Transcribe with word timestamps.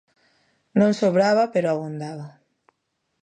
Non 0.79 0.91
sobraba, 1.01 1.43
pero 1.53 1.67
abondaba. 1.69 2.27